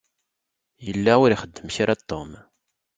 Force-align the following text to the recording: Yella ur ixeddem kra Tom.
Yella 0.85 1.13
ur 1.23 1.29
ixeddem 1.31 1.67
kra 1.75 1.95
Tom. 2.09 2.31